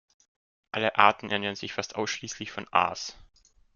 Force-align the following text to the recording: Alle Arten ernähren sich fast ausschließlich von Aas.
Alle 0.71 0.95
Arten 0.97 1.29
ernähren 1.29 1.55
sich 1.55 1.73
fast 1.73 1.93
ausschließlich 1.93 2.51
von 2.51 2.65
Aas. 2.71 3.13